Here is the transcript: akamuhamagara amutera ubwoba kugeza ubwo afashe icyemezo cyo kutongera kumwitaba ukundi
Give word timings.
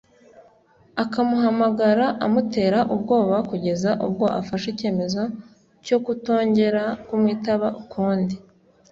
akamuhamagara 1.03 2.05
amutera 2.25 2.79
ubwoba 2.93 3.37
kugeza 3.49 3.91
ubwo 4.05 4.25
afashe 4.39 4.67
icyemezo 4.73 5.21
cyo 5.85 5.97
kutongera 6.05 6.83
kumwitaba 7.07 7.67
ukundi 7.81 8.35